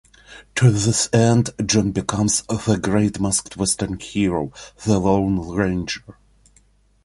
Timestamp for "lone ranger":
4.97-6.17